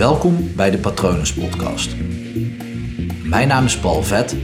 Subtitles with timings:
[0.00, 1.96] Welkom bij de Patronus Podcast.
[3.24, 4.36] Mijn naam is Paul Vet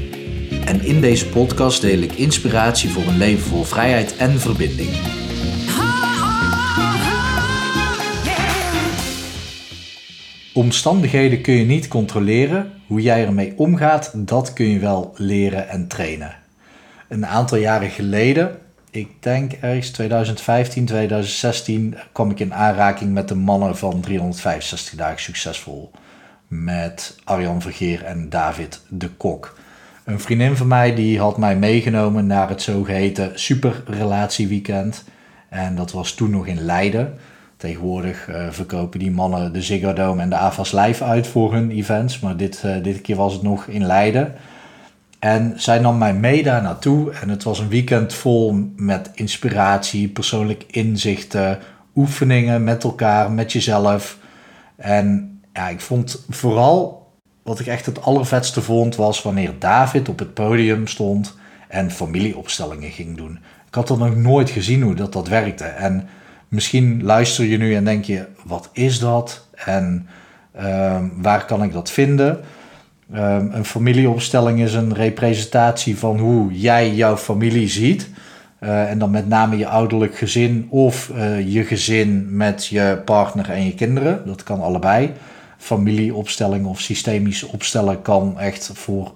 [0.65, 4.91] en in deze podcast deel ik inspiratie voor een leven vol vrijheid en verbinding.
[10.55, 12.73] Omstandigheden kun je niet controleren.
[12.87, 16.37] Hoe jij ermee omgaat, dat kun je wel leren en trainen.
[17.09, 18.59] Een aantal jaren geleden,
[18.97, 25.21] ik denk ergens 2015, 2016, kwam ik in aanraking met de mannen van 365 dagen
[25.21, 25.91] succesvol.
[26.49, 29.59] Met Arjan Vergeer en David de Kok.
[30.05, 35.05] Een vriendin van mij die had mij meegenomen naar het zogeheten superrelatieweekend.
[35.49, 37.15] En dat was toen nog in Leiden.
[37.57, 41.71] Tegenwoordig uh, verkopen die mannen de Ziggo Dome en de AFAS Live uit voor hun
[41.71, 42.21] events.
[42.21, 44.35] Maar dit, uh, dit keer was het nog in Leiden.
[45.19, 47.13] En zij nam mij mee daar naartoe.
[47.13, 51.59] En het was een weekend vol met inspiratie, persoonlijk inzichten,
[51.95, 54.19] oefeningen met elkaar, met jezelf.
[54.77, 57.07] En ja, ik vond vooral
[57.43, 61.37] wat ik echt het allervetste vond was wanneer David op het podium stond
[61.69, 63.39] en familieopstellingen ging doen.
[63.67, 65.65] Ik had dat nog nooit gezien hoe dat, dat werkte.
[65.65, 66.09] En
[66.49, 69.49] misschien luister je nu en denk je, wat is dat?
[69.55, 70.09] En
[70.63, 72.41] um, waar kan ik dat vinden?
[73.15, 78.11] Um, een familieopstelling is een representatie van hoe jij jouw familie ziet.
[78.61, 83.51] Uh, en dan met name je ouderlijk gezin of uh, je gezin met je partner
[83.51, 84.27] en je kinderen.
[84.27, 85.13] Dat kan allebei.
[85.59, 89.13] Familieopstelling of systemisch opstellen kan echt voor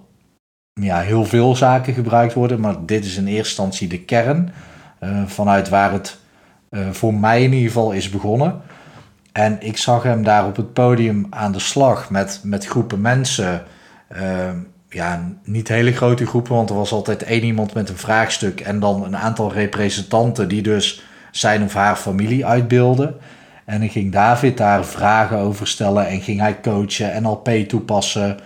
[0.73, 2.61] ja, heel veel zaken gebruikt worden.
[2.61, 4.53] Maar dit is in eerste instantie de kern.
[5.01, 6.19] Uh, vanuit waar het
[6.91, 8.61] voor mij in ieder geval is begonnen.
[9.33, 13.63] En ik zag hem daar op het podium aan de slag met, met groepen mensen.
[14.16, 14.50] Uh,
[14.89, 18.80] ja, niet hele grote groepen, want er was altijd één iemand met een vraagstuk en
[18.80, 23.14] dan een aantal representanten die dus zijn of haar familie uitbeelden.
[23.64, 28.38] En dan ging David daar vragen over stellen en ging hij coachen, NLP toepassen.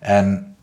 [0.00, 0.54] En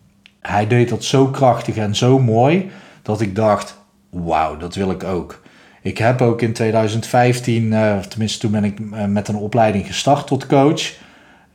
[0.42, 2.70] hij deed dat zo krachtig en zo mooi
[3.02, 3.78] dat ik dacht,
[4.10, 5.42] wauw, dat wil ik ook.
[5.82, 9.86] Ik heb ook in 2015, uh, eh, tenminste toen ben ik uh, met een opleiding
[9.86, 10.94] gestart tot coach.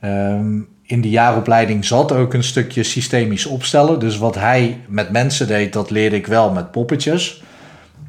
[0.01, 3.99] Um, in die jaaropleiding zat ook een stukje systemisch opstellen.
[3.99, 7.43] Dus wat hij met mensen deed, dat leerde ik wel met poppetjes.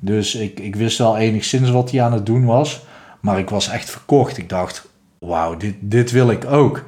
[0.00, 2.80] Dus ik, ik wist wel enigszins wat hij aan het doen was.
[3.20, 4.38] Maar ik was echt verkocht.
[4.38, 4.88] Ik dacht,
[5.18, 6.84] wauw, dit, dit wil ik ook.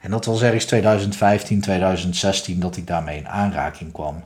[0.00, 4.24] En dat was ergens 2015, 2016 dat ik daarmee in aanraking kwam.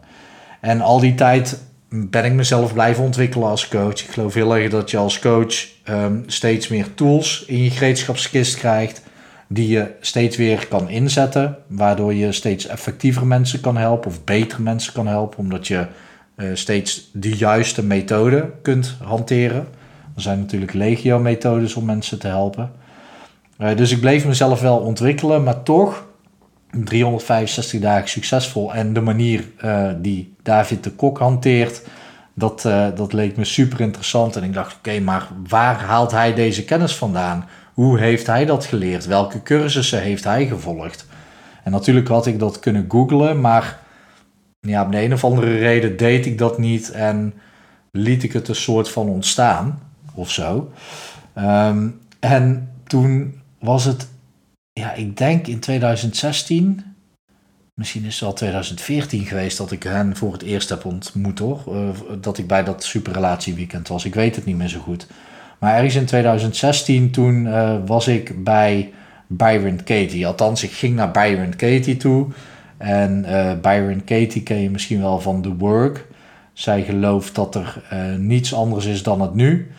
[0.60, 4.00] En al die tijd ben ik mezelf blijven ontwikkelen als coach.
[4.00, 8.58] Ik geloof heel erg dat je als coach um, steeds meer tools in je gereedschapskist
[8.58, 9.02] krijgt
[9.48, 14.62] die je steeds weer kan inzetten, waardoor je steeds effectiever mensen kan helpen of betere
[14.62, 15.86] mensen kan helpen, omdat je
[16.36, 19.66] uh, steeds de juiste methode kunt hanteren.
[20.16, 22.72] Er zijn natuurlijk legio-methodes om mensen te helpen.
[23.58, 26.06] Uh, dus ik bleef mezelf wel ontwikkelen, maar toch
[26.84, 31.82] 365 dagen succesvol en de manier uh, die David de Kok hanteert,
[32.34, 32.62] dat,
[32.94, 34.36] dat leek me super interessant.
[34.36, 37.44] En ik dacht, oké, maar waar haalt hij deze kennis vandaan?
[37.76, 39.06] Hoe heeft hij dat geleerd?
[39.06, 41.06] Welke cursussen heeft hij gevolgd?
[41.64, 43.78] En natuurlijk had ik dat kunnen googlen, maar
[44.60, 47.34] ja, om de een of andere reden deed ik dat niet en
[47.90, 49.78] liet ik het een soort van ontstaan
[50.14, 50.72] of zo.
[51.38, 54.08] Um, en toen was het,
[54.72, 56.94] ja, ik denk in 2016,
[57.74, 61.62] misschien is het al 2014 geweest dat ik hen voor het eerst heb ontmoet hoor.
[61.68, 61.88] Uh,
[62.20, 64.04] dat ik bij dat superrelatieweekend was.
[64.04, 65.06] Ik weet het niet meer zo goed.
[65.58, 68.92] Maar ergens in 2016 toen uh, was ik bij
[69.26, 70.26] Byron Katie.
[70.26, 72.26] Althans, ik ging naar Byron Katie toe.
[72.76, 76.06] En uh, Byron Katie ken je misschien wel van The Work.
[76.52, 79.70] Zij gelooft dat er uh, niets anders is dan het nu.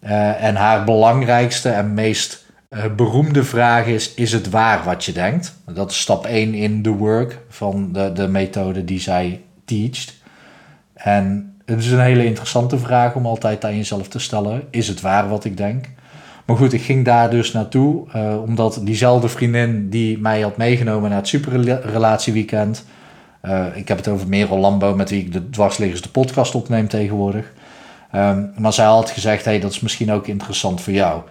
[0.00, 2.46] en haar belangrijkste en meest
[2.96, 5.56] beroemde vraag is: is het waar wat je denkt?
[5.74, 10.14] Dat is stap 1 in The Work van de, de methode die zij teacht.
[10.94, 14.62] En het is een hele interessante vraag om altijd aan jezelf te stellen.
[14.70, 15.86] Is het waar wat ik denk?
[16.44, 21.08] Maar goed, ik ging daar dus naartoe, uh, omdat diezelfde vriendin die mij had meegenomen
[21.10, 22.84] naar het superrelatieweekend.
[23.42, 26.88] Uh, ik heb het over Merel Lambo, met wie ik de dwarsliggers de podcast opneem
[26.88, 27.52] tegenwoordig.
[28.14, 31.22] Um, maar zij had gezegd, hey, dat is misschien ook interessant voor jou.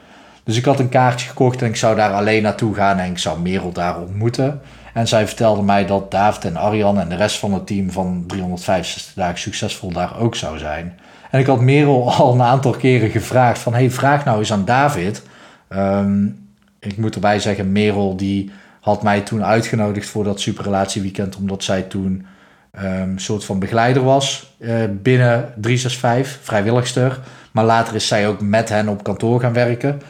[0.43, 3.17] Dus ik had een kaartje gekocht en ik zou daar alleen naartoe gaan en ik
[3.17, 4.61] zou Merel daar ontmoeten.
[4.93, 8.23] En zij vertelde mij dat David en Arjan en de rest van het team van
[8.27, 10.99] 365 dagen succesvol daar ook zou zijn.
[11.31, 14.65] En ik had Merel al een aantal keren gevraagd van, hey, vraag nou eens aan
[14.65, 15.23] David.
[15.69, 16.49] Um,
[16.79, 21.81] ik moet erbij zeggen, Merel die had mij toen uitgenodigd voor dat superrelatieweekend, omdat zij
[21.81, 22.25] toen
[22.71, 27.19] een um, soort van begeleider was uh, binnen 365, vrijwilligster.
[27.51, 30.01] Maar later is zij ook met hen op kantoor gaan werken.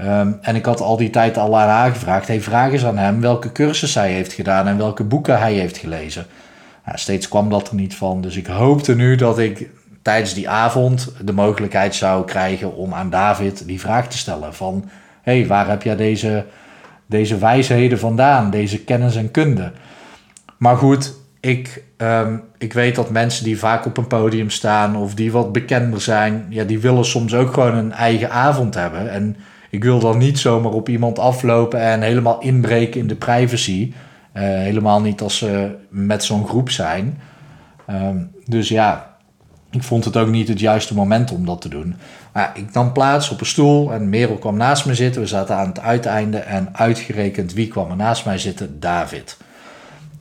[0.00, 2.98] Ehm, en ik had al die tijd al aan haar gevraagd: hey, vraag eens aan
[2.98, 6.26] hem welke cursus hij heeft gedaan en welke boeken hij heeft gelezen.
[6.84, 8.20] Nou, steeds kwam dat er niet van.
[8.20, 9.68] Dus ik hoopte nu dat ik
[10.02, 14.90] tijdens die avond de mogelijkheid zou krijgen om aan David die vraag te stellen: van
[15.22, 16.44] hey, waar heb jij deze,
[17.06, 19.72] deze wijsheden vandaan, deze kennis en kunde?
[20.56, 25.14] Maar goed, ik, ehm, ik weet dat mensen die vaak op een podium staan of
[25.14, 29.10] die wat bekender zijn, ja, die willen soms ook gewoon een eigen avond hebben.
[29.10, 29.36] En
[29.70, 33.92] ik wil dan niet zomaar op iemand aflopen en helemaal inbreken in de privacy.
[34.34, 37.18] Uh, helemaal niet als ze met zo'n groep zijn.
[37.86, 39.16] Ehm, dus ja,
[39.70, 41.94] ik vond het ook niet het juiste moment om dat te doen.
[42.32, 45.20] Maar ik nam plaats op een stoel en Merel kwam naast me zitten.
[45.20, 48.80] We zaten aan het uiteinde en uitgerekend wie kwam er naast mij zitten?
[48.80, 49.36] David.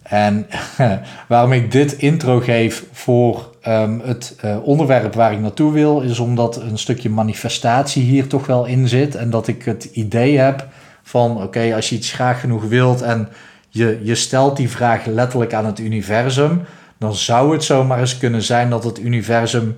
[0.03, 0.47] En
[1.27, 6.19] waarom ik dit intro geef voor um, het uh, onderwerp waar ik naartoe wil, is
[6.19, 9.15] omdat een stukje manifestatie hier toch wel in zit.
[9.15, 10.67] En dat ik het idee heb
[11.03, 13.29] van: oké, als je iets graag genoeg wilt en
[13.69, 16.61] je, je stelt die vraag letterlijk aan het universum,
[16.97, 19.75] dan zou het zomaar eens kunnen zijn dat het universum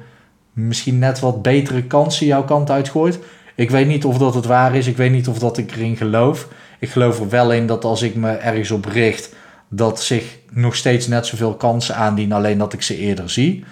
[0.54, 3.20] misschien net wat betere kansen jouw kant uitgooit.
[3.56, 5.98] Ik weet niet of dat het waar is, ik weet niet of dat ik erin
[5.98, 6.48] geloof.
[6.80, 9.34] Ik geloof er wel in dat als ik me ergens op richt
[9.74, 13.64] dat zich nog steeds net zoveel kansen aandienen, alleen dat ik ze eerder zie.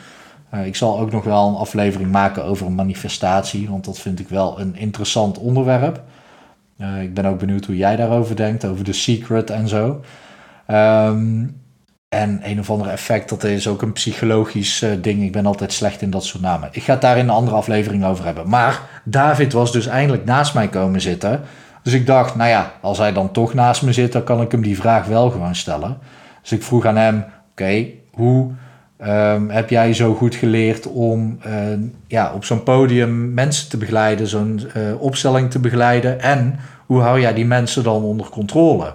[0.54, 4.20] Uh, ik zal ook nog wel een aflevering maken over een manifestatie, want dat vind
[4.20, 6.02] ik wel een interessant onderwerp.
[6.78, 10.02] Uh, ik ben ook benieuwd hoe jij daarover denkt, over de secret en zo.
[10.68, 11.58] Um,
[12.10, 15.24] en een of ander effect, dat is ook een psychologisch uh, ding.
[15.24, 16.70] Ik ben altijd slecht in dat soort namen.
[16.72, 18.50] Ik ga het daar in een andere aflevering over hebben.
[18.50, 21.42] Maar David was dus eindelijk naast mij komen zitten.
[21.84, 24.52] Dus ik dacht, nou ja, als hij dan toch naast me zit, dan kan ik
[24.52, 25.98] hem die vraag wel gewoon stellen.
[26.42, 28.52] Dus ik vroeg aan hem, oké, hoe
[29.06, 31.54] um, heb jij zo goed geleerd om uh,
[32.08, 36.22] ja, op zo'n podium mensen te begeleiden, zo'n uh, opstelling te begeleiden?
[36.22, 38.94] En hoe hou jij die mensen dan onder controle?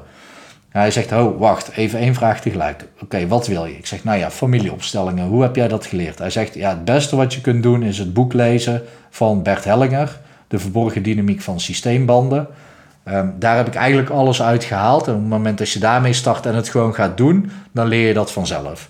[0.81, 2.85] hij zegt, oh, wacht, even één vraag tegelijk.
[3.01, 3.77] Oké, wat wil je?
[3.77, 6.19] Ik zeg, nou ja, familieopstellingen, hoe heb jij dat geleerd?
[6.19, 9.65] Hij zegt, ja, het beste wat je kunt doen is het boek lezen van Bert
[9.65, 12.47] Hellinger, De Verborgen Dynamiek van Systeembanden.
[13.09, 15.06] Um, daar heb ik eigenlijk alles uit gehaald.
[15.06, 18.06] En op het moment dat je daarmee start en het gewoon gaat doen, dan leer
[18.06, 18.89] je dat vanzelf.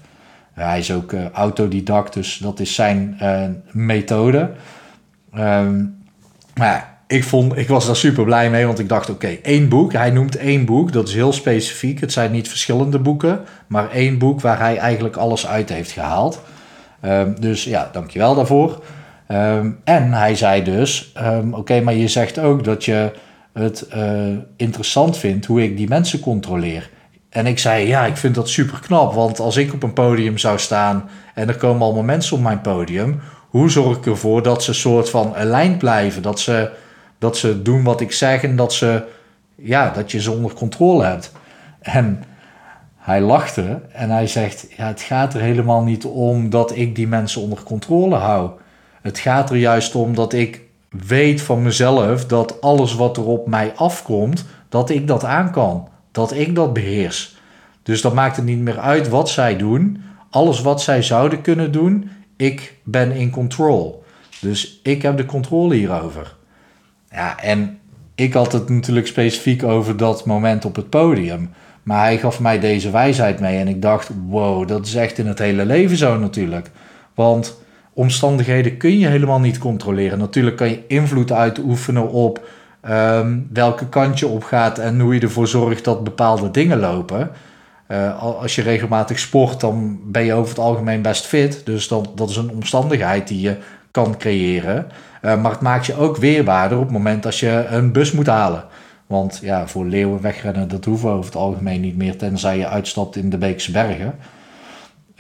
[0.52, 4.50] Hij is ook uh, autodidact, dus dat is zijn uh, methode.
[5.38, 6.02] Um,
[6.54, 9.92] maar ik, vond, ik was daar super blij mee, want ik dacht: oké, één boek.
[9.92, 12.00] Hij noemt één boek, dat is heel specifiek.
[12.00, 16.42] Het zijn niet verschillende boeken, maar één boek waar hij eigenlijk alles uit heeft gehaald.
[17.04, 18.82] Um, dus ja, dankjewel daarvoor.
[19.84, 21.12] en hij zei dus:
[21.50, 23.12] oké, maar je zegt ook dat je
[23.54, 26.90] het uh, interessant vindt hoe ik die mensen controleer.
[27.28, 29.12] En ik zei, ja, ik vind dat super knap.
[29.14, 32.60] Want als ik op een podium zou staan en er komen allemaal mensen op mijn
[32.60, 36.22] podium, hoe zorg ik ervoor dat ze soort van aligned blijven?
[36.22, 36.70] Dat ze,
[37.18, 39.04] dat ze doen wat ik zeg en dat, ze,
[39.54, 41.32] ja, dat je ze onder controle hebt.
[41.80, 42.24] En
[42.96, 47.08] hij lachte en hij zegt, ja, het gaat er helemaal niet om dat ik die
[47.08, 48.50] mensen onder controle hou.
[49.02, 50.60] Het gaat er juist om dat ik
[51.06, 55.88] weet van mezelf dat alles wat er op mij afkomt, dat ik dat aan kan.
[56.12, 57.36] Dat ik dat beheers.
[57.82, 60.02] Dus dat maakt het niet meer uit wat zij doen.
[60.30, 64.04] Alles wat zij zouden kunnen doen, ik ben in control.
[64.40, 66.36] Dus ik heb de controle hierover.
[67.10, 67.78] Ja, en
[68.14, 71.50] ik had het natuurlijk specifiek over dat moment op het podium.
[71.82, 75.26] Maar hij gaf mij deze wijsheid mee en ik dacht, wow, dat is echt in
[75.26, 76.70] het hele leven zo natuurlijk.
[77.14, 77.62] Want
[77.94, 80.18] omstandigheden kun je helemaal niet controleren.
[80.18, 82.48] Natuurlijk kan je invloed uitoefenen op
[82.88, 87.30] um, welke kant je op gaat en hoe je ervoor zorgt dat bepaalde dingen lopen.
[87.88, 91.66] Uh, als je regelmatig sport, dan ben je over het algemeen best fit.
[91.66, 93.56] Dus dat, dat is een omstandigheid die je
[93.90, 94.86] kan creëren.
[95.22, 98.26] Uh, maar het maakt je ook weerbaarder op het moment als je een bus moet
[98.26, 98.64] halen.
[99.06, 103.16] Want ja, voor leeuwen wegrennen, dat hoeven over het algemeen niet meer, tenzij je uitstapt
[103.16, 104.14] in de Beekse Bergen.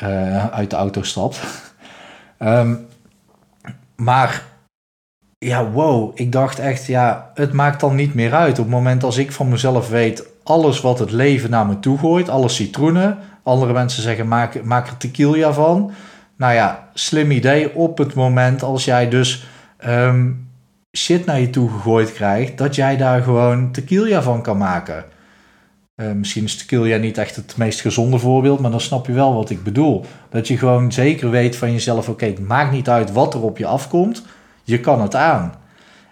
[0.02, 1.40] Uh, uit de auto stapt.
[2.38, 2.86] Um,
[3.96, 4.42] maar
[5.38, 8.58] ja, wow, ik dacht echt, ja, het maakt dan niet meer uit.
[8.58, 11.98] Op het moment als ik van mezelf weet, alles wat het leven naar me toe
[11.98, 13.18] gooit, alle citroenen.
[13.42, 15.92] Andere mensen zeggen, maak, maak er tequila van.
[16.36, 19.46] Nou ja, slim idee op het moment als jij dus
[19.86, 20.48] um,
[20.96, 25.04] shit naar je toe gegooid krijgt, dat jij daar gewoon tequila van kan maken.
[25.96, 29.34] Uh, misschien is tequila niet echt het meest gezonde voorbeeld, maar dan snap je wel
[29.34, 30.04] wat ik bedoel.
[30.30, 33.58] Dat je gewoon zeker weet van jezelf: oké, het maakt niet uit wat er op
[33.58, 34.24] je afkomt,
[34.64, 35.54] je kan het aan.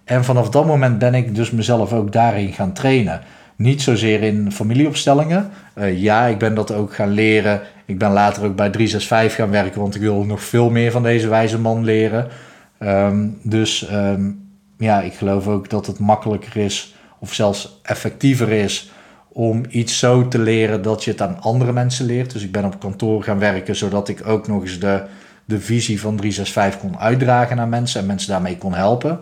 [0.05, 3.21] En vanaf dat moment ben ik dus mezelf ook daarin gaan trainen.
[3.57, 5.51] Niet zozeer in familieopstellingen.
[5.75, 7.61] Uh, ja, ik ben dat ook gaan leren.
[7.85, 11.03] Ik ben later ook bij 365 gaan werken, want ik wil nog veel meer van
[11.03, 12.29] deze wijze man leren.
[12.79, 18.92] Um, dus um, ja, ik geloof ook dat het makkelijker is of zelfs effectiever is
[19.33, 22.33] om iets zo te leren dat je het aan andere mensen leert.
[22.33, 25.03] Dus ik ben op kantoor gaan werken zodat ik ook nog eens de,
[25.45, 29.19] de visie van 365 kon uitdragen naar mensen en mensen daarmee kon helpen.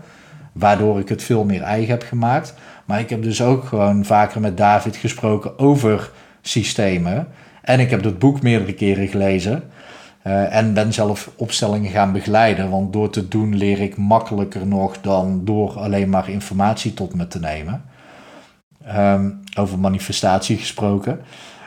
[0.53, 2.55] Waardoor ik het veel meer eigen heb gemaakt.
[2.85, 7.29] Maar ik heb dus ook gewoon vaker met David gesproken over systemen.
[7.63, 9.63] En ik heb dat boek meerdere keren gelezen.
[10.27, 12.71] Uh, en ben zelf opstellingen gaan begeleiden.
[12.71, 17.27] Want door te doen leer ik makkelijker nog dan door alleen maar informatie tot me
[17.27, 17.85] te nemen.
[18.97, 21.21] Um, over manifestatie gesproken.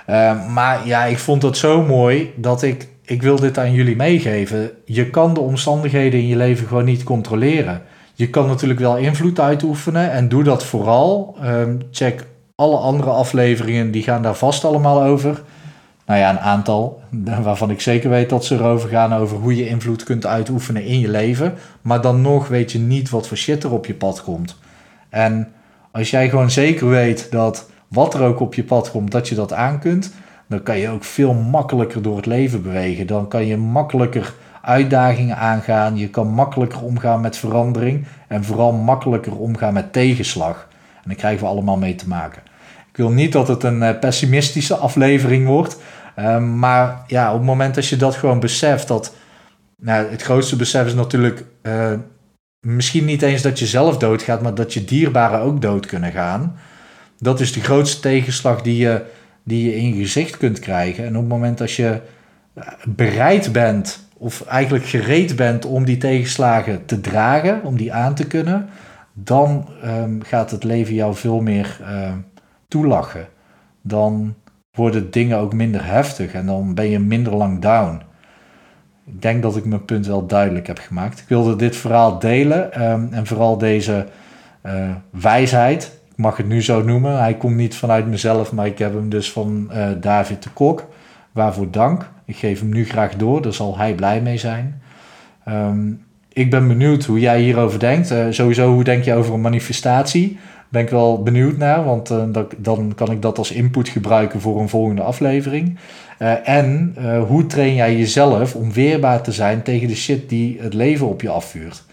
[0.10, 3.96] Uh, maar ja, ik vond het zo mooi dat ik, ik wil dit aan jullie
[3.96, 4.72] meegeven.
[4.86, 7.82] Je kan de omstandigheden in je leven gewoon niet controleren.
[8.14, 11.38] Je kan natuurlijk wel invloed uitoefenen en doe dat vooral.
[11.44, 12.26] Um, check
[12.56, 15.42] alle andere afleveringen, die gaan daar vast allemaal over.
[16.06, 17.02] Nou ja, een aantal
[17.44, 21.00] waarvan ik zeker weet dat ze erover gaan over hoe je invloed kunt uitoefenen in
[21.00, 21.54] je leven.
[21.82, 24.58] Maar dan nog weet je niet wat voor shit er op je pad komt.
[25.10, 25.52] En
[25.92, 29.36] als jij gewoon zeker weet dat wat er ook op je pad komt, dat je
[29.36, 30.14] dat aan kunt,
[30.48, 33.08] dan kan je ook veel makkelijker door het leven bewegen.
[33.08, 35.98] Dan kan je makkelijker uitdagingen aangaan.
[35.98, 40.68] Je kan makkelijker omgaan met verandering en vooral makkelijker omgaan met tegenslag.
[40.96, 42.42] En daar krijgen we allemaal mee te maken.
[42.90, 45.78] Ik wil niet dat het een eh, pessimistische aflevering wordt.
[46.16, 49.14] Ehm, maar ja, op het moment dat je dat gewoon beseft, dat
[49.82, 51.92] nou, het grootste besef is natuurlijk uh,
[52.60, 56.56] misschien niet eens dat je zelf doodgaat, maar dat je dierbaren ook dood kunnen gaan.
[57.24, 59.02] Dat is de grootste tegenslag die je,
[59.44, 61.06] die je in je gezicht kunt krijgen.
[61.06, 62.02] En op het moment dat je
[62.54, 68.16] eh, bereid bent, of eigenlijk gereed bent om die tegenslagen te dragen, om die aan
[68.16, 68.70] te kunnen,
[69.14, 72.12] dan um, gaat het leven jou veel meer uh,
[72.68, 73.28] toelachen.
[73.82, 74.36] Dan
[74.72, 78.02] worden dingen ook minder heftig en dan ben je minder lang down.
[79.06, 81.20] Ik denk dat ik mijn punt wel duidelijk heb gemaakt.
[81.20, 84.08] Ik wilde dit verhaal delen um, en vooral deze
[84.66, 86.02] uh, wijsheid.
[86.16, 87.20] Ik mag het nu zo noemen.
[87.20, 90.88] Hij komt niet vanuit mezelf, maar ik heb hem dus van uh, David de Kok.
[91.32, 92.10] Waarvoor dank.
[92.26, 94.82] Ik geef hem nu graag door, daar zal hij blij mee zijn.
[95.50, 98.12] Um, ik ben benieuwd hoe jij hierover denkt.
[98.12, 100.38] Uh, sowieso, hoe denk je over een manifestatie?
[100.70, 104.62] Ben ik wel benieuwd naar, want dat, dan kan ik dat als input gebruiken voor
[104.62, 105.78] een volgende aflevering.
[106.44, 106.96] En
[107.28, 111.22] hoe train jij jezelf om weerbaar te zijn tegen de shit die het leven op
[111.22, 111.84] je afvuurt?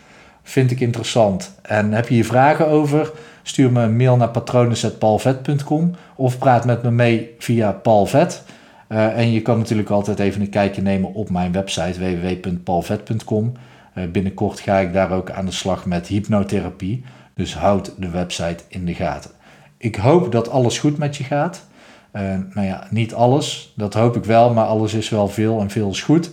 [0.43, 1.55] Vind ik interessant.
[1.62, 3.12] En heb je hier vragen over?
[3.42, 8.42] Stuur me een mail naar patronen.palvet.com of praat met me mee via Palvet.
[8.88, 13.52] en je kan natuurlijk altijd even een kijkje nemen op mijn website www.palvet.com.
[13.94, 17.04] Uh, binnenkort ga ik daar ook aan de slag met hypnotherapie.
[17.35, 19.30] Dus houd de website in de gaten.
[19.76, 21.66] Ik hoop dat alles goed met je gaat.
[22.12, 25.70] Uh, nou ja, niet alles, dat hoop ik wel, maar alles is wel veel en
[25.70, 26.30] veel is goed.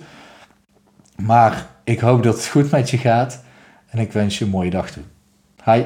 [1.16, 3.44] Maar ik hoop dat het goed met je gaat
[3.90, 5.04] en ik wens je een mooie dag toe.
[5.66, 5.84] Hi.